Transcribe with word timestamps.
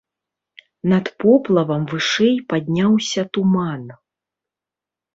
Над 0.93 1.05
поплавам 1.25 1.83
вышэй 1.93 2.33
падняўся 2.55 3.29
туман. 3.35 3.83